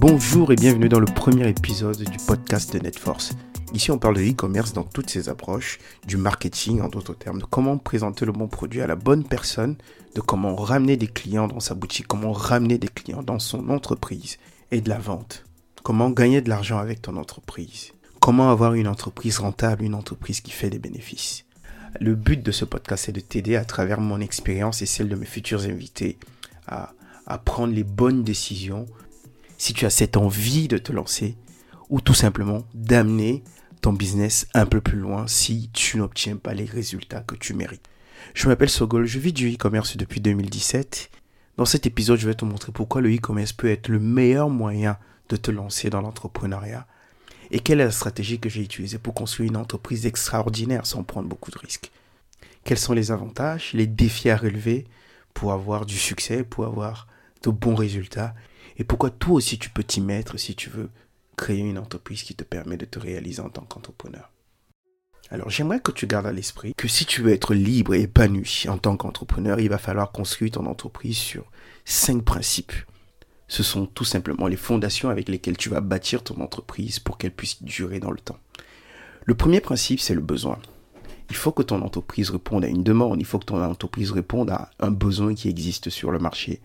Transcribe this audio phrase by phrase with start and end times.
[0.00, 3.32] Bonjour et bienvenue dans le premier épisode du podcast de NetForce.
[3.74, 7.44] Ici, on parle de e-commerce dans toutes ses approches, du marketing en d'autres termes, de
[7.44, 9.76] comment présenter le bon produit à la bonne personne,
[10.14, 14.38] de comment ramener des clients dans sa boutique, comment ramener des clients dans son entreprise
[14.70, 15.44] et de la vente.
[15.82, 17.90] Comment gagner de l'argent avec ton entreprise.
[18.20, 21.44] Comment avoir une entreprise rentable, une entreprise qui fait des bénéfices.
[21.98, 25.16] Le but de ce podcast est de t'aider à travers mon expérience et celle de
[25.16, 26.18] mes futurs invités
[26.68, 26.92] à,
[27.26, 28.86] à prendre les bonnes décisions
[29.58, 31.36] si tu as cette envie de te lancer
[31.90, 33.42] ou tout simplement d'amener
[33.82, 37.84] ton business un peu plus loin si tu n'obtiens pas les résultats que tu mérites.
[38.34, 41.10] Je m'appelle Sogol, je vis du e-commerce depuis 2017.
[41.56, 44.96] Dans cet épisode, je vais te montrer pourquoi le e-commerce peut être le meilleur moyen
[45.28, 46.86] de te lancer dans l'entrepreneuriat
[47.50, 51.28] et quelle est la stratégie que j'ai utilisée pour construire une entreprise extraordinaire sans prendre
[51.28, 51.90] beaucoup de risques.
[52.64, 54.86] Quels sont les avantages, les défis à relever
[55.32, 57.06] pour avoir du succès, pour avoir
[57.42, 58.34] de bons résultats
[58.78, 60.88] et pourquoi toi aussi tu peux t'y mettre si tu veux
[61.36, 64.30] créer une entreprise qui te permet de te réaliser en tant qu'entrepreneur?
[65.30, 68.64] Alors j'aimerais que tu gardes à l'esprit que si tu veux être libre et épanoui
[68.68, 71.50] en tant qu'entrepreneur, il va falloir construire ton entreprise sur
[71.84, 72.72] cinq principes.
[73.46, 77.34] Ce sont tout simplement les fondations avec lesquelles tu vas bâtir ton entreprise pour qu'elle
[77.34, 78.38] puisse durer dans le temps.
[79.24, 80.58] Le premier principe, c'est le besoin.
[81.30, 84.50] Il faut que ton entreprise réponde à une demande, il faut que ton entreprise réponde
[84.50, 86.60] à un besoin qui existe sur le marché.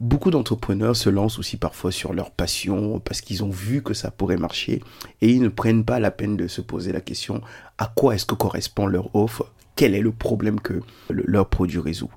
[0.00, 4.12] Beaucoup d'entrepreneurs se lancent aussi parfois sur leur passion parce qu'ils ont vu que ça
[4.12, 4.80] pourrait marcher
[5.20, 7.40] et ils ne prennent pas la peine de se poser la question
[7.78, 12.12] à quoi est-ce que correspond leur offre, quel est le problème que leur produit résout?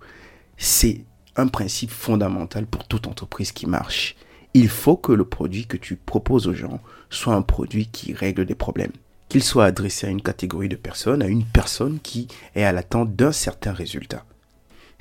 [0.58, 4.16] C'est un principe fondamental pour toute entreprise qui marche.
[4.54, 8.46] Il faut que le produit que tu proposes aux gens soit un produit qui règle
[8.46, 8.92] des problèmes.
[9.28, 13.16] Qu'il soit adressé à une catégorie de personnes, à une personne qui est à l'attente
[13.16, 14.24] d'un certain résultat.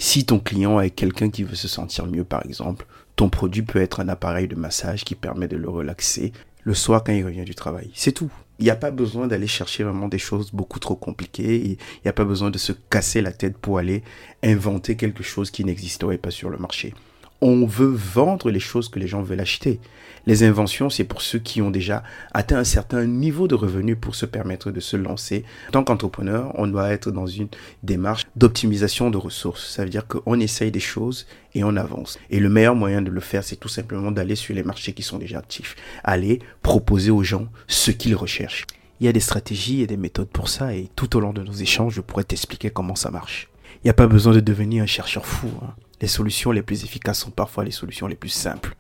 [0.03, 3.83] Si ton client est quelqu'un qui veut se sentir mieux, par exemple, ton produit peut
[3.83, 6.33] être un appareil de massage qui permet de le relaxer
[6.65, 7.91] le soir quand il revient du travail.
[7.95, 8.31] C'est tout.
[8.59, 11.56] Il n'y a pas besoin d'aller chercher vraiment des choses beaucoup trop compliquées.
[11.62, 14.03] Il n'y a pas besoin de se casser la tête pour aller
[14.43, 16.94] inventer quelque chose qui n'existerait pas sur le marché
[17.41, 19.81] on veut vendre les choses que les gens veulent acheter.
[20.27, 22.03] Les inventions, c'est pour ceux qui ont déjà
[22.33, 25.45] atteint un certain niveau de revenu pour se permettre de se lancer.
[25.69, 27.49] En tant qu'entrepreneur, on doit être dans une
[27.83, 29.71] démarche d'optimisation de ressources.
[29.71, 32.19] Ça veut dire qu'on essaye des choses et on avance.
[32.29, 35.03] Et le meilleur moyen de le faire, c'est tout simplement d'aller sur les marchés qui
[35.03, 35.75] sont déjà actifs.
[36.05, 38.67] Aller proposer aux gens ce qu'ils recherchent.
[39.00, 41.43] Il y a des stratégies et des méthodes pour ça et tout au long de
[41.43, 43.49] nos échanges, je pourrais t'expliquer comment ça marche.
[43.77, 45.49] Il n'y a pas besoin de devenir un chercheur fou.
[45.62, 45.73] Hein.
[46.00, 48.75] Les solutions les plus efficaces sont parfois les solutions les plus simples.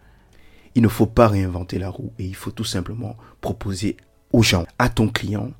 [0.74, 3.96] Il ne faut pas réinventer la roue et il faut tout simplement proposer
[4.32, 5.50] aux gens, à ton client,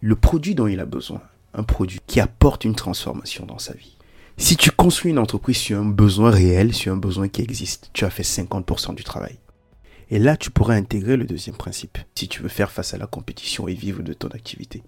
[0.00, 1.22] le produit dont il a besoin.
[1.54, 3.96] Un produit qui apporte une transformation dans sa vie.
[4.36, 8.04] Si tu construis une entreprise sur un besoin réel, sur un besoin qui existe, tu
[8.04, 9.38] as fait 50% du travail.
[10.10, 13.06] Et là, tu pourras intégrer le deuxième principe, si tu veux faire face à la
[13.06, 14.82] compétition et vivre de ton activité.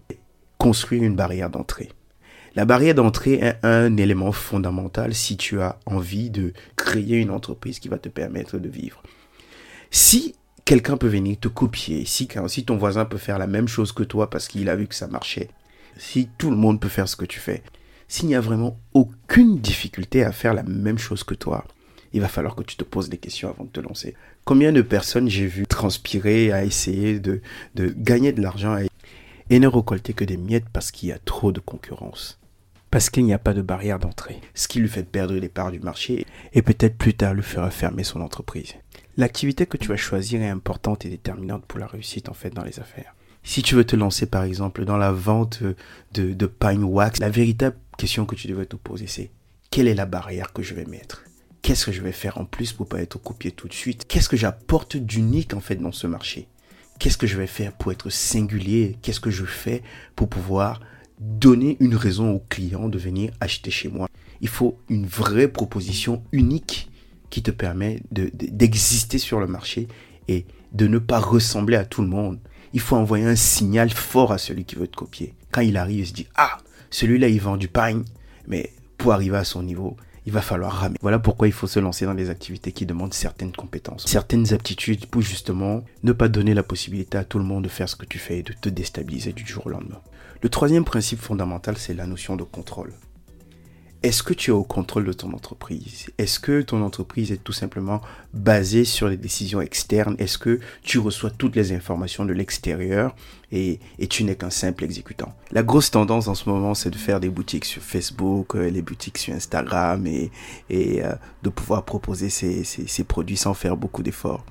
[0.58, 1.90] Construire une barrière d'entrée.
[2.56, 7.78] La barrière d'entrée est un élément fondamental si tu as envie de créer une entreprise
[7.78, 9.04] qui va te permettre de vivre.
[9.92, 10.34] Si
[10.64, 14.30] quelqu'un peut venir te copier, si, ton voisin peut faire la même chose que toi
[14.30, 15.48] parce qu'il a vu que ça marchait,
[15.96, 17.62] si tout le monde peut faire ce que tu fais,
[18.08, 21.64] s'il n'y a vraiment aucune difficulté à faire la même chose que toi,
[22.12, 24.16] il va falloir que tu te poses des questions avant de te lancer.
[24.44, 27.42] Combien de personnes j'ai vu transpirer à essayer de,
[27.76, 28.76] de gagner de l'argent
[29.50, 32.39] et ne récolter que des miettes parce qu'il y a trop de concurrence?
[32.90, 35.70] Parce qu'il n'y a pas de barrière d'entrée, ce qui lui fait perdre les parts
[35.70, 38.74] du marché et peut-être plus tard lui fera fermer son entreprise.
[39.16, 42.64] L'activité que tu vas choisir est importante et déterminante pour la réussite en fait dans
[42.64, 43.14] les affaires.
[43.42, 45.62] Si tu veux te lancer par exemple dans la vente
[46.12, 49.30] de, pine wax, la véritable question que tu devrais te poser c'est
[49.70, 51.24] quelle est la barrière que je vais mettre?
[51.62, 54.06] Qu'est-ce que je vais faire en plus pour pas être copié tout de suite?
[54.08, 56.48] Qu'est-ce que j'apporte d'unique en fait dans ce marché?
[56.98, 58.98] Qu'est-ce que je vais faire pour être singulier?
[59.00, 59.82] Qu'est-ce que je fais
[60.16, 60.80] pour pouvoir
[61.20, 64.08] donner une raison au client de venir acheter chez moi.
[64.40, 66.90] Il faut une vraie proposition unique
[67.28, 69.86] qui te permet d'exister sur le marché
[70.28, 72.38] et de ne pas ressembler à tout le monde.
[72.72, 75.34] Il faut envoyer un signal fort à celui qui veut te copier.
[75.52, 76.58] Quand il arrive, il se dit, ah,
[76.90, 78.02] celui-là, il vend du pain,
[78.46, 79.96] mais pour arriver à son niveau,
[80.30, 80.96] il va falloir ramer.
[81.02, 85.06] Voilà pourquoi il faut se lancer dans des activités qui demandent certaines compétences, certaines aptitudes
[85.06, 88.06] pour justement ne pas donner la possibilité à tout le monde de faire ce que
[88.06, 90.00] tu fais et de te déstabiliser du jour au lendemain.
[90.40, 92.92] Le troisième principe fondamental, c'est la notion de contrôle.
[94.04, 96.06] est-ce que tu es au contrôle de ton entreprise?
[96.16, 98.00] Est-ce que ton entreprise est tout simplement
[98.32, 100.14] basée sur les décisions externes?
[100.20, 103.16] Est-ce que tu reçois toutes les informations de l'extérieur?
[103.52, 107.20] Et, tu n'es qu'un simple exécutant La grosse tendance en ce moment, c'est de faire
[107.20, 110.30] des boutiques sur Facebook, euh, les boutiques sur Instagram et,
[110.70, 114.44] euh, de pouvoir proposer ces, produits sans faire beaucoup d'efforts.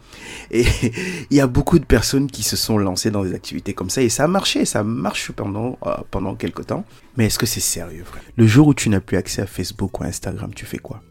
[0.51, 0.65] Et
[1.29, 4.01] il y a beaucoup de personnes qui se sont lancées dans des activités comme ça
[4.01, 6.83] et ça a marché, ça marche pendant, euh, pendant quelques temps.
[7.17, 9.99] Mais est-ce que c'est sérieux vrai Le jour où tu n'as plus accès à Facebook
[9.99, 11.01] ou Instagram, tu fais quoi?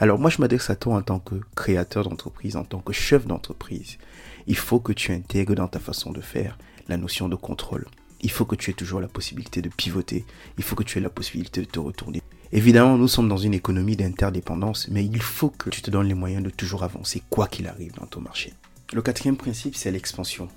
[0.00, 3.26] Alors moi, je m'adresse à toi en tant que créateur d'entreprise, en tant que chef
[3.26, 3.98] d'entreprise.
[4.46, 6.58] Il faut que tu intègres dans ta façon de faire
[6.88, 7.86] la notion de contrôle.
[8.20, 10.24] Il faut que tu aies toujours la possibilité de pivoter.
[10.56, 12.22] Il faut que tu aies la possibilité de te retourner.
[12.52, 16.14] Évidemment, nous sommes dans une économie d'interdépendance, mais il faut que tu te donnes les
[16.14, 18.54] moyens de toujours avancer, quoi qu'il arrive dans ton marché.
[18.92, 20.48] Le quatrième principe, c'est l'expansion.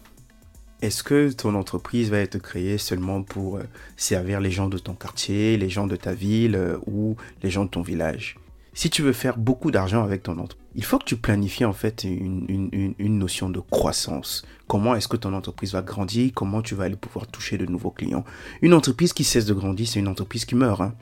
[0.82, 3.64] Est-ce que ton entreprise va être créée seulement pour euh,
[3.96, 7.66] servir les gens de ton quartier, les gens de ta ville euh, ou les gens
[7.66, 8.38] de ton village?
[8.74, 11.74] Si tu veux faire beaucoup d'argent avec ton entreprise, il faut que tu planifies en
[11.74, 14.46] fait une, notion de croissance.
[14.68, 16.32] Comment est-ce que ton entreprise va grandir?
[16.36, 18.24] Comment tu vas aller pouvoir toucher de nouveaux clients?
[18.62, 20.80] Une entreprise qui cesse de grandir, c'est une entreprise qui meurt.
[20.82, 20.94] Hein.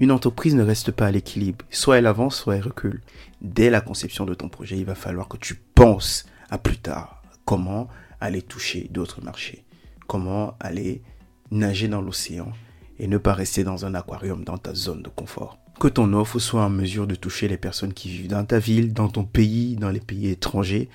[0.00, 1.64] Une entreprise ne reste pas à l'équilibre.
[1.70, 3.00] Soit elle avance, soit elle recule.
[3.40, 7.22] Dès la conception de ton projet, il va falloir que tu penses à plus tard.
[7.46, 7.88] Comment
[8.20, 9.64] aller toucher d'autres marchés,
[10.08, 11.02] comment aller
[11.50, 12.52] nager dans l'océan
[12.98, 15.61] et ne pas rester dans un aquarium dans ta zone de confort?
[15.82, 18.92] Que ton offre soit en mesure de toucher les personnes qui vivent dans ta ville,
[18.92, 20.88] dans ton pays, dans les pays étrangers,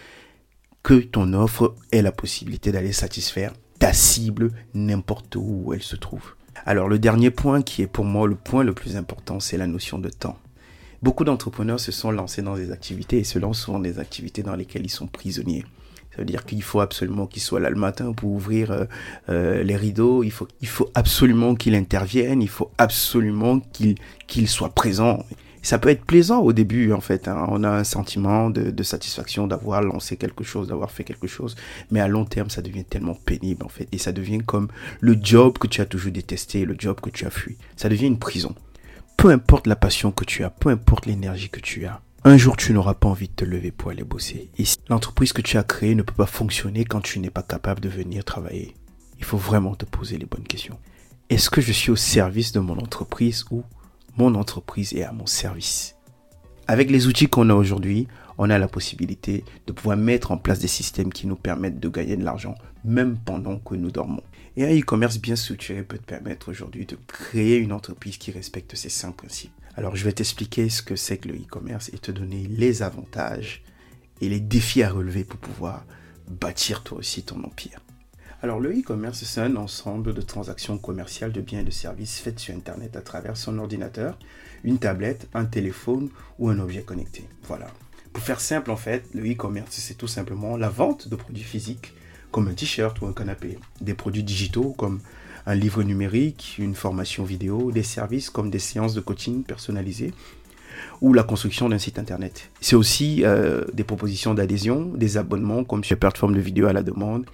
[0.81, 6.36] que ton offre ait la possibilité d'aller satisfaire ta cible n'importe où elle se trouve.
[6.66, 9.68] Alors le dernier point qui est pour moi le point le plus important, c'est la
[9.68, 10.39] notion de temps.
[11.01, 14.56] Beaucoup d'entrepreneurs se sont lancés dans des activités et se lancent souvent des activités dans
[14.56, 15.66] lesquelles ils sont prisonniers.
[16.17, 18.85] Ça veut dire qu'il faut absolument qu'il soit là le matin pour ouvrir euh,
[19.29, 20.23] euh, les rideaux.
[20.23, 22.41] Il faut, absolument qu'il intervienne.
[22.41, 25.23] Il faut absolument qu'il soit présent.
[25.61, 27.27] Ça peut être plaisant au début, en fait.
[27.27, 27.45] Hein.
[27.49, 31.55] On a un sentiment de satisfaction d'avoir lancé quelque chose, d'avoir fait quelque chose.
[31.91, 33.87] Mais à long terme, ça devient tellement pénible, en fait.
[33.91, 34.69] Et ça devient comme
[35.01, 37.57] le job que tu as toujours détesté, le job que tu as fui.
[37.75, 38.55] Ça devient une prison.
[39.17, 42.57] Peu importe la passion que tu as, peu importe l'énergie que tu as, un jour,
[42.57, 44.49] tu n'auras pas envie de te lever pour aller bosser.
[44.89, 47.89] L'entreprise que tu as créée ne peut pas fonctionner quand tu n'es pas capable de
[47.89, 48.75] venir travailler.
[49.17, 50.77] Il faut vraiment te poser les bonnes questions.
[51.29, 53.63] Est-ce que je suis au service de mon entreprise ou
[54.17, 55.95] mon entreprise est à mon service?
[56.67, 60.59] Avec les outils qu'on a aujourd'hui, on a la possibilité de pouvoir mettre en place
[60.59, 64.23] des systèmes qui nous permettent de gagner de l'argent, même pendant que nous dormons.
[64.57, 68.75] Et un e-commerce bien structuré peut te permettre aujourd'hui de créer une entreprise qui respecte
[68.75, 69.51] ces cinq principes.
[69.75, 73.62] Alors je vais t'expliquer ce que c'est que le e-commerce et te donner les avantages
[74.19, 75.86] et les défis à relever pour pouvoir
[76.27, 77.80] bâtir toi aussi ton empire.
[78.42, 82.39] Alors le e-commerce, c'est un ensemble de transactions commerciales de biens et de services faites
[82.39, 84.18] sur Internet à travers son ordinateur,
[84.63, 87.25] une tablette, un téléphone ou un objet connecté.
[87.44, 87.68] Voilà.
[88.12, 91.94] Pour faire simple en fait, le e-commerce, c'est tout simplement la vente de produits physiques
[92.31, 95.00] comme un t-shirt ou un canapé, des produits digitaux comme
[95.45, 100.13] un livre numérique, une formation vidéo, des services comme des séances de coaching personnalisées
[101.01, 102.50] ou la construction d'un site internet.
[102.59, 106.83] C'est aussi euh, des propositions d'adhésion, des abonnements comme sur plateforme de vidéo à la
[106.83, 107.25] demande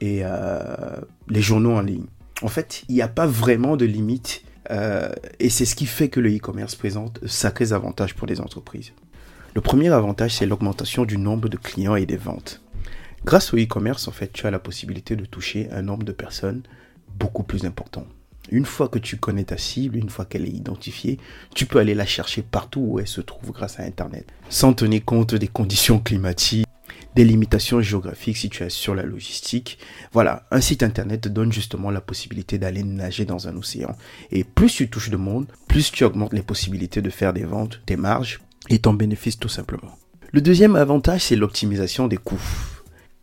[0.00, 0.96] et euh,
[1.28, 2.06] les journaux en ligne.
[2.42, 6.08] En fait, il n'y a pas vraiment de limite euh, et c'est ce qui fait
[6.08, 8.92] que le e-commerce présente sacrés avantages pour les entreprises.
[9.54, 12.60] Le premier avantage, c'est l'augmentation du nombre de clients et des ventes.
[13.24, 16.62] Grâce au e-commerce, en fait, tu as la possibilité de toucher un nombre de personnes
[17.18, 18.06] beaucoup plus important.
[18.50, 21.18] Une fois que tu connais ta cible, une fois qu'elle est identifiée,
[21.54, 25.04] tu peux aller la chercher partout où elle se trouve grâce à Internet, sans tenir
[25.04, 26.66] compte des conditions climatiques,
[27.14, 29.78] des limitations géographiques si tu es sur la logistique.
[30.12, 33.94] Voilà, un site Internet te donne justement la possibilité d'aller nager dans un océan.
[34.30, 37.82] Et plus tu touches de monde, plus tu augmentes les possibilités de faire des ventes,
[37.84, 38.40] tes marges
[38.70, 39.98] et ton bénéfice tout simplement.
[40.32, 42.40] Le deuxième avantage, c'est l'optimisation des coûts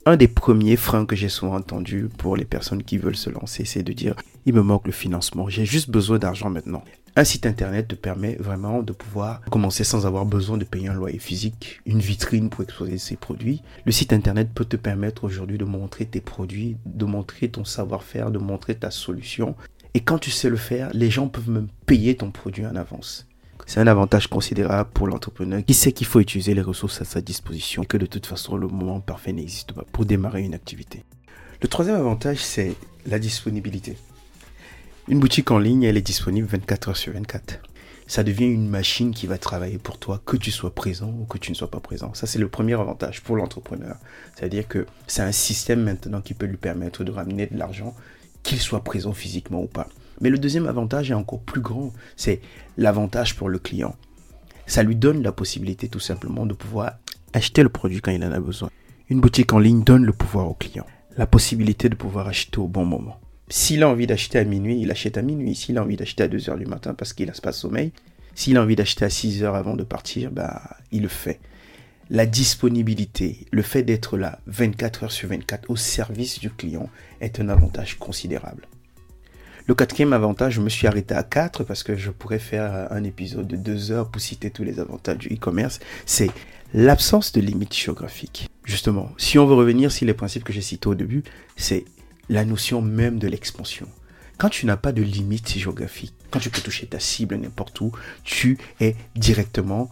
[0.07, 3.65] un des premiers freins que j'ai souvent entendu pour les personnes qui veulent se lancer,
[3.65, 6.83] c'est de dire il me manque le financement, j'ai juste besoin d'argent maintenant.
[7.15, 10.93] Un site internet te permet vraiment de pouvoir commencer sans avoir besoin de payer un
[10.93, 13.63] loyer physique, une vitrine pour exposer ses produits.
[13.85, 18.31] Le site internet peut te permettre aujourd'hui de montrer tes produits, de montrer ton savoir-faire,
[18.31, 19.55] de montrer ta solution.
[19.93, 23.27] Et quand tu sais le faire, les gens peuvent même payer ton produit en avance.
[23.65, 27.21] C'est un avantage considérable pour l'entrepreneur qui sait qu'il faut utiliser les ressources à sa
[27.21, 31.03] disposition et que de toute façon le moment parfait n'existe pas pour démarrer une activité.
[31.61, 32.75] Le troisième avantage, c'est
[33.07, 33.97] la disponibilité.
[35.07, 37.59] Une boutique en ligne, elle est disponible 24 heures sur 24.
[38.07, 41.39] Ça devient une machine qui va travailler pour toi, que tu sois présent ou que
[41.39, 42.13] tu ne sois pas présent.
[42.13, 43.97] Ça, c'est le premier avantage pour l'entrepreneur.
[44.35, 47.95] C'est-à-dire que c'est un système maintenant qui peut lui permettre de ramener de l'argent,
[48.43, 49.87] qu'il soit présent physiquement ou pas.
[50.21, 52.41] Mais le deuxième avantage est encore plus grand, c'est
[52.77, 53.95] l'avantage pour le client.
[54.67, 56.93] Ça lui donne la possibilité tout simplement de pouvoir
[57.33, 58.69] acheter le produit quand il en a besoin.
[59.09, 60.85] Une boutique en ligne donne le pouvoir au client,
[61.17, 63.19] la possibilité de pouvoir acheter au bon moment.
[63.49, 65.53] S'il a envie d'acheter à minuit, il achète à minuit.
[65.53, 67.91] S'il a envie d'acheter à 2h du matin parce qu'il n'a pas de sommeil,
[68.33, 71.39] s'il a envie d'acheter à 6h avant de partir, bah, il le fait.
[72.09, 76.89] La disponibilité, le fait d'être là 24 heures sur 24 au service du client
[77.21, 78.67] est un avantage considérable.
[79.67, 83.03] Le quatrième avantage, je me suis arrêté à 4 parce que je pourrais faire un
[83.03, 86.29] épisode de 2 heures pour citer tous les avantages du e-commerce, c'est
[86.75, 88.47] l'absence de limites géographiques.
[88.63, 91.23] Justement, si on veut revenir sur les principes que j'ai cités au début,
[91.55, 91.83] c'est
[92.29, 93.87] la notion même de l'expansion.
[94.37, 97.91] Quand tu n'as pas de limites géographiques, quand tu peux toucher ta cible n'importe où,
[98.23, 99.89] tu es directement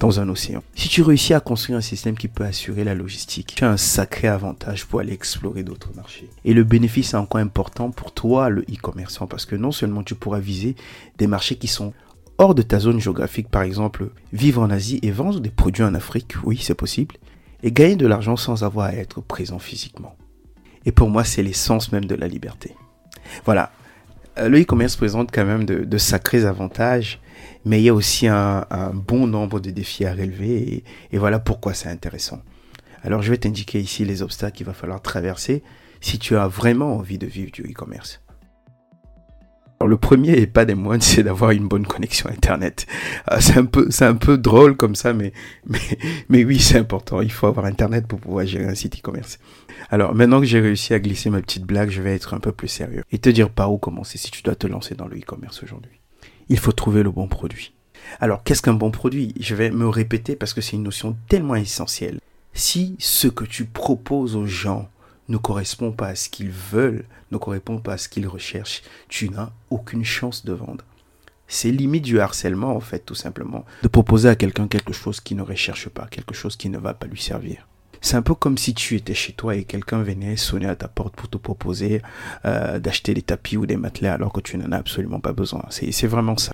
[0.00, 0.62] dans un océan.
[0.74, 3.76] Si tu réussis à construire un système qui peut assurer la logistique, tu as un
[3.76, 6.28] sacré avantage pour aller explorer d'autres marchés.
[6.44, 10.14] Et le bénéfice est encore important pour toi, le e-commerçant, parce que non seulement tu
[10.14, 10.74] pourras viser
[11.18, 11.92] des marchés qui sont
[12.38, 15.94] hors de ta zone géographique, par exemple, vivre en Asie et vendre des produits en
[15.94, 17.16] Afrique, oui, c'est possible,
[17.62, 20.16] et gagner de l'argent sans avoir à être présent physiquement.
[20.86, 22.74] Et pour moi, c'est l'essence même de la liberté.
[23.44, 23.70] Voilà.
[24.38, 27.20] Euh, le e-commerce présente quand même de, sacrés avantages,
[27.64, 31.74] mais il y a aussi un, bon nombre de défis à relever et, voilà pourquoi
[31.74, 32.42] c'est intéressant.
[33.02, 35.62] Alors je vais t'indiquer ici les obstacles qu'il va falloir traverser
[36.00, 38.22] si tu as vraiment envie de vivre du e-commerce.
[39.84, 42.86] le premier et pas des moindres, c'est d'avoir une bonne connexion Internet.
[43.30, 45.32] Euh, c'est un peu, drôle comme ça, mais,
[45.66, 45.80] mais,
[46.28, 47.20] mais oui, c'est important.
[47.22, 49.38] Il faut avoir Internet pour pouvoir gérer un site e-commerce.
[49.90, 52.52] Alors maintenant que j'ai réussi à glisser ma petite blague, je vais être un peu
[52.52, 55.16] plus sérieux et te dire par où commencer si tu dois te lancer dans le
[55.16, 55.99] e-commerce aujourd'hui
[56.50, 57.72] il faut trouver le bon produit.
[58.18, 59.32] Alors, qu'est-ce qu'un bon produit?
[59.40, 62.18] Je vais me répéter parce que c'est une notion tellement essentielle.
[62.52, 64.90] Si ce que tu proposes aux gens
[65.28, 69.28] ne correspond pas à ce qu'ils veulent, ne correspond pas à ce qu'ils recherchent, tu
[69.28, 70.84] n'as aucune chance de vendre.
[71.46, 75.36] C'est limite du harcèlement, en fait, tout simplement, de proposer à quelqu'un quelque chose qui
[75.36, 77.68] ne recherche pas, quelque chose qui ne va pas lui servir.
[78.00, 80.88] C'est un peu comme si tu étais chez toi et quelqu'un venait sonner à ta
[80.88, 82.00] porte pour te proposer
[82.44, 85.64] euh, d'acheter des tapis ou des matelas alors que tu n'en as absolument pas besoin.
[85.70, 86.52] C'est vraiment ça.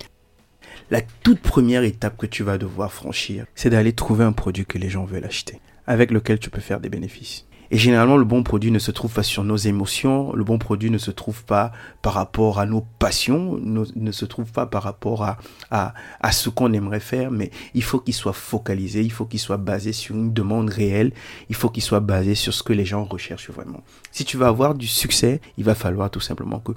[0.91, 4.79] La toute première étape que tu vas devoir franchir, c'est d'aller trouver un produit que
[4.79, 7.45] les gens veulent acheter, avec lequel tu peux faire des bénéfices.
[7.71, 10.91] Et généralement, le bon produit ne se trouve pas sur nos émotions, le bon produit
[10.91, 15.25] ne se trouve pas par rapport à nos passions, ne, se trouve pas par rapport
[15.71, 15.93] à,
[16.33, 19.93] ce qu'on aimerait faire, mais il faut qu'il soit focalisé, il faut qu'il soit basé
[19.93, 21.13] sur une demande réelle,
[21.49, 23.83] il faut qu'il soit basé sur ce que les gens recherchent vraiment.
[24.13, 26.73] Si tu veux avoir du succès, il va falloir tout simplement que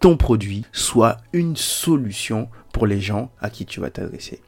[0.00, 4.40] ton produit soit une solution pour les gens à qui tu vas t'adresser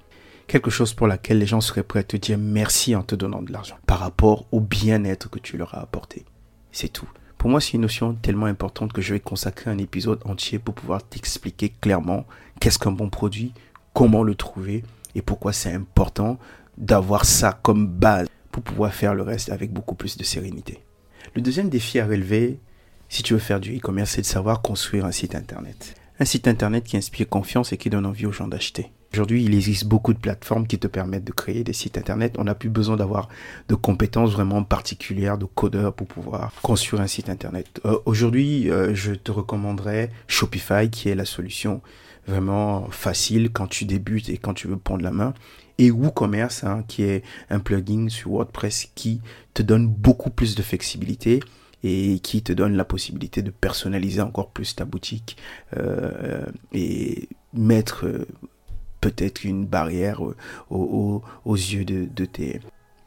[0.49, 3.43] quelque chose pour laquelle les gens seraient prêts à te dire merci en te donnant
[3.43, 6.25] de l'argent par rapport au bien-être que tu leur as apporté.
[6.73, 7.09] C'est tout.
[7.37, 10.75] Pour moi, c'est une notion tellement importante que je vais consacrer un épisode entier pour
[10.75, 12.27] pouvoir t'expliquer clairement
[12.59, 13.53] qu'est-ce qu'un bon produit,
[13.95, 16.39] comment le trouver et pourquoi c'est important
[16.77, 20.83] d'avoir ça comme base pour pouvoir faire le reste avec beaucoup plus de sérénité.
[21.35, 22.59] Le deuxième défi à relever,
[23.09, 25.95] si tu veux faire du e-commerce, c'est de savoir construire un site internet.
[26.19, 28.91] Un site internet qui inspire confiance et qui donne envie aux gens d'acheter.
[29.15, 32.35] Aujourd'hui, il existe beaucoup de plateformes qui te permettent de créer des sites internet.
[32.39, 33.29] On n'a plus besoin d'avoir
[33.69, 37.81] de compétences vraiment particulières de codeur pour pouvoir construire un site internet.
[37.87, 41.81] Euh, aujourd'hui, euh, je te recommanderais Shopify qui est la solution
[42.27, 45.33] vraiment facile quand tu débutes et quand tu veux prendre la main.
[45.79, 49.23] Et WooCommerce hein, qui est un plugin sur WordPress qui
[49.55, 51.41] te donne beaucoup plus de flexibilité
[51.83, 55.37] et qui te donne la possibilité de personnaliser encore plus ta boutique
[55.77, 58.07] euh, et mettre
[59.01, 60.21] peut-être une barrière
[60.71, 62.61] aux, yeux de, tes,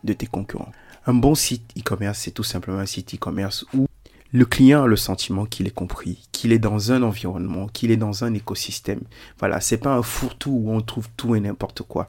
[0.03, 0.71] de tes concurrents.
[1.05, 3.87] Un bon site e-commerce, c'est tout simplement un site e-commerce où
[4.33, 7.97] le client a le sentiment qu'il est compris, qu'il est dans un environnement, qu'il est
[7.97, 9.01] dans un écosystème.
[9.39, 12.07] Voilà, c'est pas un fourre-tout où on trouve tout et n'importe quoi.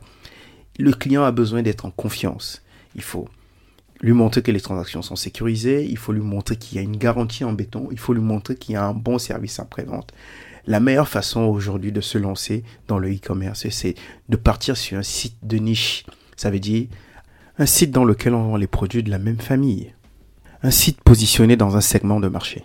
[0.79, 2.63] Le client a besoin d'être en confiance.
[2.95, 3.29] Il faut
[4.03, 6.97] lui montrer que les transactions sont sécurisées, il faut lui montrer qu'il y a une
[6.97, 10.13] garantie en béton, il faut lui montrer qu'il y a un bon service après-vente.
[10.67, 13.95] La meilleure façon aujourd'hui de se lancer dans le e-commerce, c'est
[14.29, 16.05] de partir sur un site de niche.
[16.37, 16.87] Ça veut dire
[17.59, 19.93] un site dans lequel on vend les produits de la même famille.
[20.63, 22.65] Un site positionné dans un segment de marché.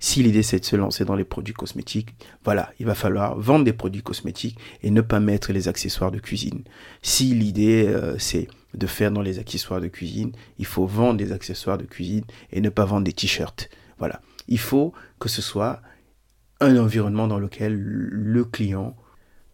[0.00, 3.64] Si l'idée c'est de se lancer dans les produits cosmétiques, voilà, il va falloir vendre
[3.64, 6.62] des produits cosmétiques et ne pas mettre les accessoires de cuisine.
[7.00, 11.32] Si l'idée euh, c'est de faire dans les accessoires de cuisine, il faut vendre des
[11.32, 13.68] accessoires de cuisine et ne pas vendre des t-shirts.
[13.98, 15.80] Voilà, il faut que ce soit
[16.60, 18.96] un environnement dans lequel le client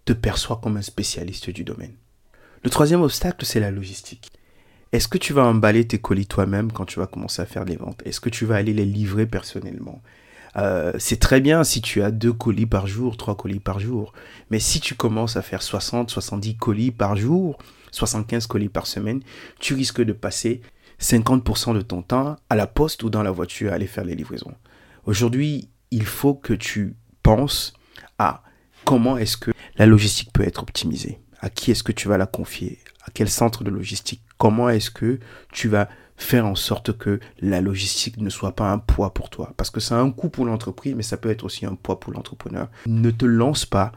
[0.05, 1.95] te perçoit comme un spécialiste du domaine.
[2.63, 4.31] Le troisième obstacle, c'est la logistique.
[4.93, 7.77] Est-ce que tu vas emballer tes colis toi-même quand tu vas commencer à faire des
[7.77, 8.03] ventes?
[8.05, 10.03] Est-ce que tu vas aller les livrer personnellement?
[10.57, 14.13] Euh, c'est très bien si tu as deux colis par jour, trois colis par jour.
[14.51, 17.57] Mais si tu commences à faire 60, 70 colis par jour,
[17.93, 19.21] 75 colis par semaine,
[19.61, 20.61] tu risques de passer
[21.01, 24.17] 50% de ton temps à la poste ou dans la voiture à aller faire les
[24.17, 24.55] livraisons.
[25.07, 27.73] Aujourd'hui, il faut que tu penses
[28.19, 28.43] à
[28.85, 31.21] comment est-ce que la logistique peut être optimisée.
[31.41, 32.79] À qui est-ce que tu vas la confier?
[33.05, 34.23] À quel centre de logistique?
[34.39, 35.19] Comment est-ce que
[35.53, 39.55] tu vas faire en sorte que la logistique ne soit pas un poids pour toi?
[39.57, 42.13] Parce que c'est un coût pour l'entreprise, mais ça peut être aussi un poids pour
[42.13, 42.69] l'entrepreneur.
[42.87, 43.93] Ne te lance pas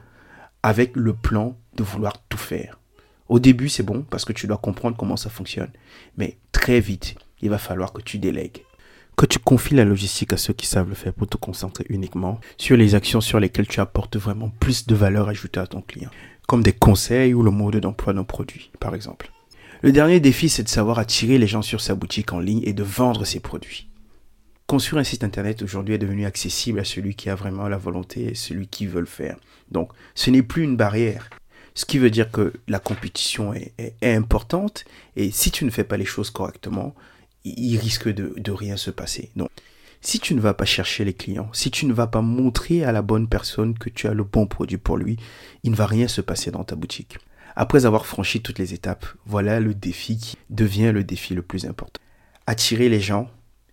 [0.63, 2.79] avec le plan de vouloir tout faire.
[3.27, 5.71] Au début, c'est bon parce que tu dois comprendre comment ça fonctionne.
[6.17, 8.63] Mais très vite, il va falloir que tu délègues.
[9.15, 12.39] Que tu confies la logistique à ceux qui savent le faire pour te concentrer uniquement
[12.57, 16.09] sur les actions sur lesquelles tu apportes vraiment plus de valeur ajoutée à ton client.
[16.47, 19.31] Comme des conseils ou le mode d'emploi d'un produit, par exemple.
[19.81, 22.73] Le dernier défi, c'est de savoir attirer les gens sur sa boutique en ligne et
[22.73, 23.87] de vendre ses produits.
[24.65, 28.31] Construire un site internet aujourd'hui est devenu accessible à celui qui a vraiment la volonté
[28.31, 29.35] et celui qui veut le faire.
[29.71, 31.29] Donc, ce n'est plus une barrière.
[31.75, 35.97] Ce qui veut dire que la compétition est, importante et si tu ne fais pas
[35.97, 36.95] les choses correctement,
[37.43, 39.31] il risque de, rien se passer.
[39.35, 39.49] Donc,
[40.01, 42.91] si tu ne vas pas chercher les clients, si tu ne vas pas montrer à
[42.91, 45.17] la bonne personne que tu as le bon produit pour lui,
[45.63, 47.17] il ne va rien se passer dans ta boutique.
[47.55, 51.65] Après avoir franchi toutes les étapes, voilà le défi qui devient le défi le plus
[51.65, 52.01] important.
[52.47, 53.29] Attirer les gens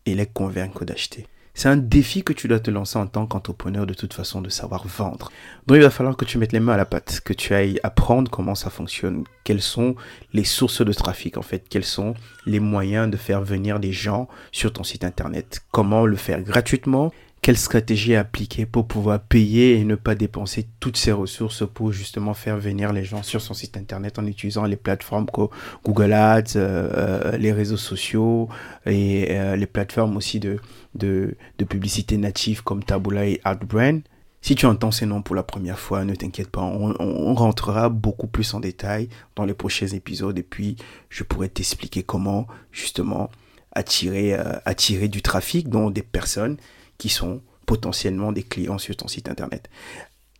[0.06, 1.26] et les convaincre d'acheter.
[1.54, 4.49] C'est un défi que tu dois te lancer en tant qu'entrepreneur de toute façon de
[4.49, 5.30] savoir vendre.
[5.66, 7.80] Donc il va falloir que tu mettes les mains à la pâte, que tu ailles
[7.83, 9.97] apprendre comment ça fonctionne, quelles sont
[10.33, 12.14] les sources de trafic en fait, quels sont
[12.47, 17.12] les moyens de faire venir des gens sur ton site internet, comment le faire gratuitement,
[17.42, 22.35] quelle stratégie appliquer pour pouvoir payer et ne pas dépenser toutes ses ressources pour justement
[22.35, 25.49] faire venir les gens sur son site internet en utilisant les plateformes comme
[25.83, 28.49] Google Ads, euh, euh, les réseaux sociaux
[28.85, 30.59] et euh, les plateformes aussi de,
[30.94, 31.37] de,
[31.68, 34.00] publicité native comme Taboola et AdBrand.
[34.42, 38.26] Si tu entends ces noms pour la première fois, ne t'inquiète pas, on, rentrera beaucoup
[38.26, 40.76] plus en détail dans les prochains épisodes et puis
[41.11, 43.30] je pourrais t'expliquer comment justement
[43.73, 46.56] attirer, attirer du trafic, dont des personnes
[46.97, 49.68] qui sont potentiellement des clients sur ton site internet.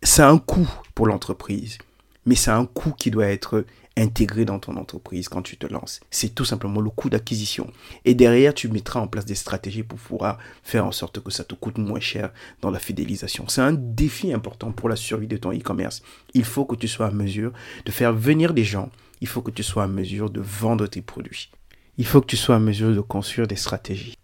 [0.01, 1.77] C'est un coût pour l'entreprise,
[2.25, 3.65] mais c'est un coût qui doit être
[3.97, 5.99] intégré dans ton entreprise quand tu te lances.
[6.09, 7.71] C'est tout simplement le coût d'acquisition.
[8.05, 11.43] Et derrière, tu mettras en place des stratégies pour pouvoir faire en sorte que ça
[11.43, 12.31] te coûte moins cher
[12.61, 13.45] dans la fidélisation.
[13.47, 16.01] C'est un défi important pour la survie de ton e-commerce.
[16.33, 17.51] Il faut que tu sois à mesure
[17.85, 18.89] de faire venir des gens.
[19.19, 21.51] Il faut que tu sois à mesure de vendre tes produits.
[21.97, 24.15] Il faut que tu sois à mesure de construire des stratégies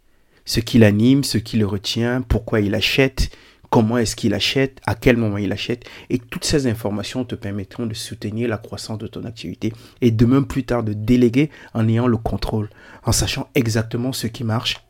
[0.48, 3.30] ce qui l'anime, ce qui le retient, pourquoi il achète,
[3.70, 5.86] comment est-ce qu'il achète, à quel moment il achète.
[6.10, 10.26] Et toutes ces informations te permettront de soutenir la croissance de ton activité et de
[10.26, 12.70] même plus tard de déléguer en ayant le contrôle,
[13.04, 14.84] en sachant exactement ce qui marche,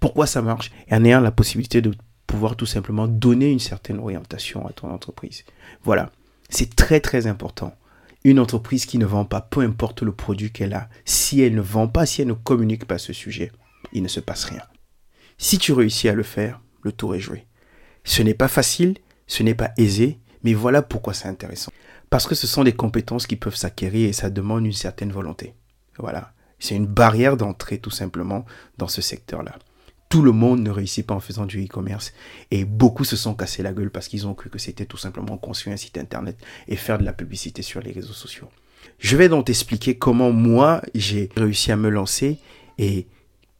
[0.00, 1.92] pourquoi ça marche et en ayant la possibilité de
[2.26, 5.44] pouvoir tout simplement donner une certaine orientation à ton entreprise.
[5.84, 6.10] Voilà,
[6.48, 7.74] c'est très très important.
[8.24, 11.60] Une entreprise qui ne vend pas, peu importe le produit qu'elle a, si elle ne
[11.60, 13.52] vend pas, si elle ne communique pas ce sujet,
[13.92, 14.62] il ne se passe rien.
[15.38, 17.46] Si tu réussis à le faire, le tour est joué.
[18.06, 21.72] Ce n'est pas facile, ce n'est pas aisé, mais voilà pourquoi c'est intéressant.
[22.08, 25.54] Parce que ce sont des compétences qui peuvent s'acquérir et ça demande une certaine volonté.
[25.98, 26.32] Voilà.
[26.60, 28.46] C'est une barrière d'entrée tout simplement
[28.78, 29.58] dans ce secteur-là.
[30.08, 32.12] Tout le monde ne réussit pas en faisant du e-commerce
[32.52, 35.36] et beaucoup se sont cassés la gueule parce qu'ils ont cru que c'était tout simplement
[35.36, 36.38] construire un site internet
[36.68, 38.48] et faire de la publicité sur les réseaux sociaux.
[39.00, 42.38] Je vais donc t'expliquer comment moi j'ai réussi à me lancer
[42.78, 43.08] et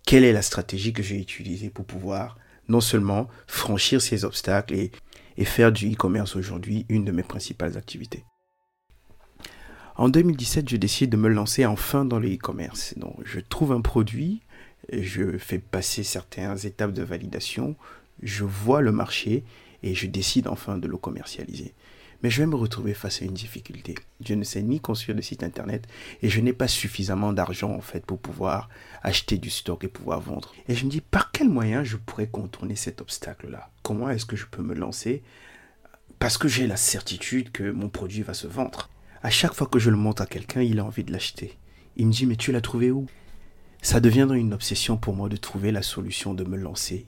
[0.04, 4.90] quelle est la stratégie que j'ai utilisée pour pouvoir non seulement franchir ces obstacles et,
[5.44, 8.24] faire du e-commerce aujourd'hui une de mes principales activités.
[9.96, 12.94] En 2017, je décide de me lancer enfin dans le e-commerce.
[12.98, 14.42] Donc, je trouve un produit,
[14.92, 17.76] je fais passer certaines étapes de validation,
[18.22, 19.44] je vois le marché
[19.82, 21.74] et je décide enfin de le commercialiser
[22.26, 23.94] mais je vais me retrouver face à une difficulté.
[24.20, 25.86] Je ne sais ni construire de site internet
[26.22, 28.68] et je n'ai pas suffisamment d'argent en fait pour pouvoir
[29.04, 30.52] acheter du stock et pouvoir vendre.
[30.66, 33.70] Et je me dis par quel moyen je pourrais contourner cet obstacle-là?
[33.84, 35.22] Comment est-ce que je peux me lancer?
[36.18, 38.90] Parce que j'ai la certitude que mon produit va se vendre.
[39.22, 41.56] À chaque fois que je le montre à quelqu'un, il a envie de l'acheter.
[41.96, 43.06] Il me dit mais tu l'as trouvé où?
[43.82, 47.06] Ça deviendra une obsession pour moi de trouver la solution de me lancer,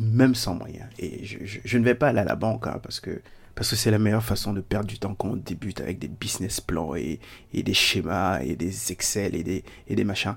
[0.00, 0.90] même sans moyens.
[0.98, 3.22] Et je, ne vais pas aller à la banque hein, parce que
[3.54, 6.08] parce que c'est la meilleure façon de perdre du temps quand on débute avec des
[6.08, 7.20] business plans et,
[7.52, 10.36] des schémas et des Excel et des, et des machins.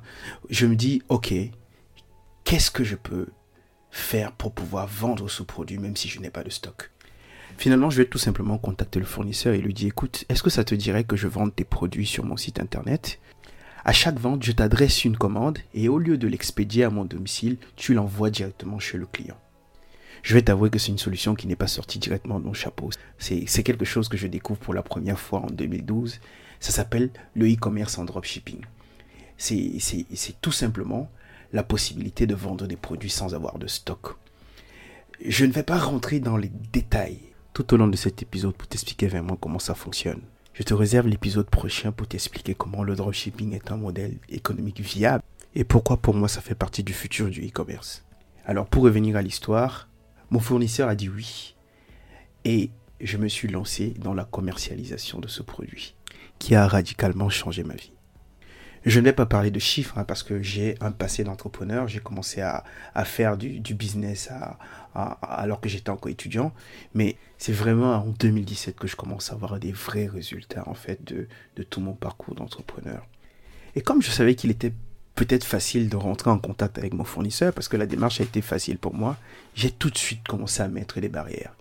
[0.50, 1.34] Je me dis, ok,
[2.44, 3.28] qu'est-ce que je peux
[3.92, 6.92] faire pour pouvoir vendre ce produit même si je n'ai pas de stock?
[7.58, 10.64] Finalement, je vais tout simplement contacter le fournisseur et lui dire, écoute, est-ce que ça
[10.64, 13.20] te dirait que je vende tes produits sur mon site internet?
[13.86, 17.58] À chaque vente, je t'adresse une commande et au lieu de l'expédier à mon domicile,
[17.76, 19.38] tu l'envoies directement chez le client.
[20.24, 22.90] Je vais t'avouer que c'est une solution qui n'est pas sortie directement de mon chapeau.
[23.20, 26.22] C'est quelque chose que je découvre pour la première fois en 2012.
[26.62, 28.62] Ça s'appelle le e-commerce en dropshipping.
[29.38, 31.12] C'est tout simplement
[31.52, 34.16] la possibilité de vendre des produits sans avoir de stock.
[35.26, 37.20] Je ne vais pas rentrer dans les détails
[37.54, 40.22] tout au long de cet épisode pour t'expliquer vraiment comment ça fonctionne.
[40.54, 45.24] Je te réserve l'épisode prochain pour t'expliquer comment le dropshipping est un modèle économique viable
[45.54, 48.06] et pourquoi pour moi ça fait partie du futur du e-commerce.
[48.46, 49.88] Alors pour revenir à l'histoire,
[50.34, 51.54] mon fournisseur a dit oui
[52.44, 55.94] et je me suis lancé dans la commercialisation de ce produit
[56.40, 57.94] qui a radicalement changé ma vie.
[58.84, 61.88] Je ne vais pas parler de chiffres hein, parce que j'ai un passé d'entrepreneur.
[61.88, 62.64] J'ai commencé à,
[63.06, 64.32] faire du, business
[64.96, 66.52] alors que j'étais encore étudiant.
[66.96, 71.04] Mais c'est vraiment en 2017 que je commence à avoir des vrais résultats en fait
[71.04, 73.06] de, de tout mon parcours d'entrepreneur.
[73.76, 74.74] Et comme je savais qu'il était
[75.16, 78.42] peut-être facile de rentrer en contact avec mon fournisseur parce que la démarche a été
[78.42, 79.18] facile pour moi,
[79.56, 81.54] j'ai tout de suite commencé à mettre des barrières.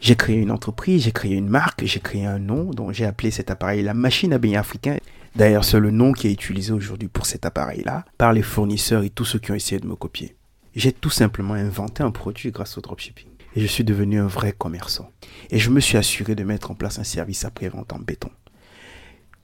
[0.00, 3.30] J'ai créé une entreprise, j'ai créé une marque, j'ai créé un nom dont j'ai appelé
[3.30, 4.98] cet appareil la machine à baigner africain.
[5.34, 9.10] D'ailleurs, c'est le nom qui est utilisé aujourd'hui pour cet appareil-là par les fournisseurs et
[9.10, 10.36] tous ceux qui ont essayé de me copier.
[10.74, 13.28] J'ai tout simplement inventé un produit grâce au dropshipping.
[13.54, 15.10] Et je suis devenu un vrai commerçant.
[15.50, 18.30] Et je me suis assuré de mettre en place un service après-vente en béton.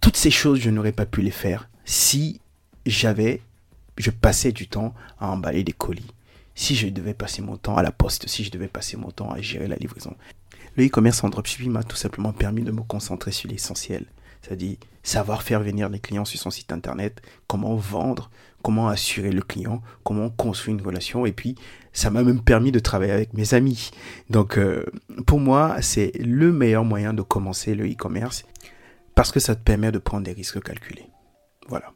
[0.03, 2.42] Toutes ces choses, je n'aurais pas pu les faire si
[2.87, 3.43] j'avais,
[3.97, 6.13] je passais du temps à emballer des colis.
[6.55, 9.31] Si je devais passer mon temps à la poste, si je devais passer mon temps
[9.31, 10.15] à gérer la livraison.
[10.77, 14.07] Le e-commerce en dropshipping m'a tout simplement permis de me concentrer sur l'essentiel.
[14.43, 18.31] C'est-à-dire savoir faire venir les clients sur son site internet, comment vendre,
[18.63, 21.27] comment assurer le client, comment construire une relation.
[21.27, 21.57] Et puis,
[21.93, 23.91] ça m'a même permis de travailler avec mes amis.
[24.31, 24.85] Donc, euh,
[25.27, 28.45] pour moi, c'est le meilleur moyen de commencer le e-commerce
[29.15, 31.07] parce que ça te permet de prendre des risques calculés.
[31.69, 31.93] Voilà.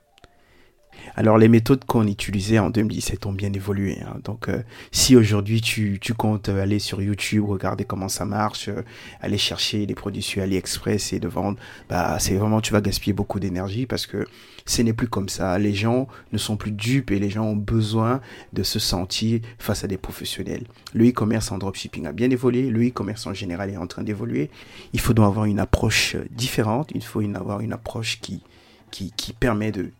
[1.14, 3.98] Alors les méthodes qu'on utilisait en 2017 ont bien évolué.
[4.02, 4.18] Hein.
[4.24, 8.82] Donc euh, si aujourd'hui tu, comptes aller sur YouTube, regarder comment ça marche, euh,
[9.20, 13.12] aller chercher des produits sur AliExpress et de vendre, bah c'est vraiment tu vas gaspiller
[13.12, 14.26] beaucoup d'énergie parce que
[14.64, 15.58] ce n'est plus comme ça.
[15.58, 18.20] Les gens ne sont plus dupes et les gens ont besoin
[18.52, 20.64] de se sentir face à des professionnels.
[20.92, 24.50] Le e-commerce en dropshipping a bien évolué, le e-commerce en général est en train d'évoluer.
[24.92, 28.42] Il faut donc avoir une approche différente, il faut avoir une approche qui,
[28.90, 29.92] qui, qui permet de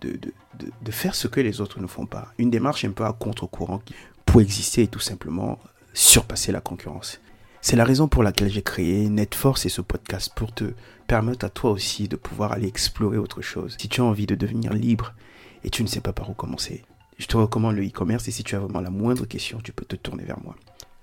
[0.00, 0.18] de,
[0.58, 2.32] de, faire ce que les autres ne font pas.
[2.38, 3.82] Une démarche un peu à contre-courant
[4.24, 5.58] pour exister et tout simplement
[5.94, 7.20] surpasser la concurrence.
[7.60, 10.72] C'est la raison pour laquelle j'ai créé NetForce et ce podcast pour te
[11.06, 13.76] permettre à toi aussi de pouvoir aller explorer autre chose.
[13.80, 15.14] Si tu as envie de devenir libre
[15.64, 16.84] et tu ne sais pas par où commencer,
[17.18, 19.84] je te recommande le e-commerce et si tu as vraiment la moindre question, tu peux
[19.84, 20.54] te tourner vers moi.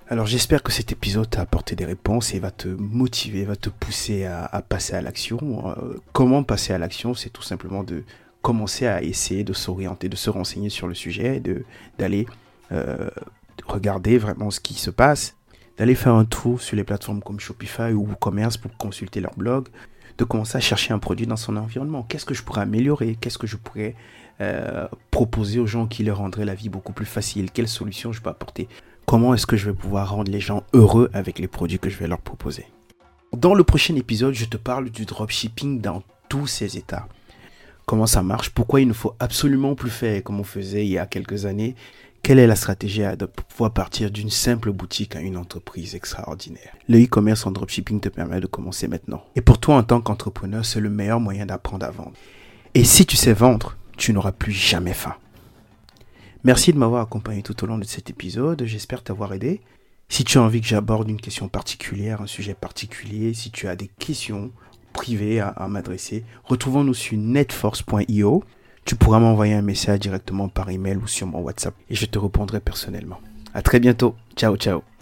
[0.09, 3.69] Alors j'espère que cet épisode t'a apporté des réponses et va te motiver, va te
[3.69, 5.69] pousser à passer à l'action.
[5.69, 7.13] Euh, comment passer à l'action?
[7.13, 8.03] C'est tout simplement de
[8.43, 11.41] commencer à essayer de s'orienter, de se renseigner sur le sujet,
[11.97, 12.27] d'aller
[12.71, 13.09] euh,
[13.65, 15.35] regarder vraiment ce qui se passe,
[15.77, 19.69] d'aller faire un tour sur les plateformes comme Shopify ou WooCommerce pour consulter leur blog,
[20.17, 22.03] de commencer à chercher un produit dans son environnement.
[22.03, 23.17] Qu'est-ce que je pourrais améliorer?
[23.19, 23.95] Qu'est-ce que je pourrais
[24.41, 27.49] euh, proposer aux gens qui leur rendraient la vie beaucoup plus facile?
[27.49, 28.67] Quelles solutions je peux apporter?
[29.05, 31.97] Comment est-ce que je vais pouvoir rendre les gens heureux avec les produits que je
[31.97, 32.67] vais leur proposer?
[33.31, 37.07] Dans le prochain épisode, je te parle du dropshipping dans tous ses états
[37.85, 40.97] comment ça marche, pourquoi il ne faut absolument plus faire comme on faisait il y
[40.97, 41.75] a quelques années,
[42.21, 45.93] quelle est la stratégie à adopter pour pouvoir partir d'une simple boutique à une entreprise
[45.93, 46.73] extraordinaire?
[46.87, 49.25] Le e-commerce en dropshipping te permet de commencer maintenant.
[49.35, 52.13] Et pour toi en tant qu'entrepreneur, c'est le meilleur moyen d'apprendre à vendre.
[52.75, 55.15] Et si tu sais vendre, tu n'auras plus jamais faim.
[56.45, 59.61] Merci de m'avoir accompagné tout au long de cet épisode, j'espère t'avoir aidé.
[60.07, 63.75] Si tu as envie que j'aborde une question particulière, un sujet particulier, si tu as
[63.75, 64.51] des questions
[64.93, 66.23] privé à, m'adresser.
[66.45, 68.43] Retrouvons-nous sur netforce.io.
[68.85, 72.19] Tu pourras m'envoyer un message directement par email ou sur mon WhatsApp et je te
[72.19, 73.19] répondrai personnellement.
[73.53, 74.15] À très bientôt.
[74.35, 74.92] Ciao, ciao.